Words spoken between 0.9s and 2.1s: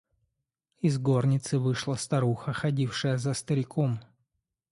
горницы вышла